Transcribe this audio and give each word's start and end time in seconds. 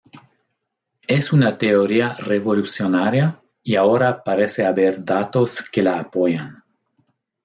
Es 1.07 1.31
una 1.31 1.59
teoría 1.59 2.15
revolucionaria 2.15 3.39
y 3.61 3.75
ahora 3.75 4.23
parece 4.23 4.65
haber 4.65 5.05
datos 5.05 5.61
que 5.69 5.83
la 5.83 5.99
apoyan. 5.99 6.63